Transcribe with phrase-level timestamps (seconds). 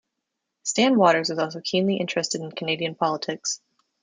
[0.63, 3.61] Stan Waters was also keenly interested in Canadian politics.